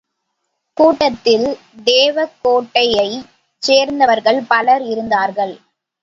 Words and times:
கூட்டத்தில் 0.77 1.45
தேவகோட்டையைச் 1.83 3.27
சேர்ந்தவர்கள் 3.63 4.41
பலர் 4.43 4.83
இருந்தார்கள். 4.83 5.53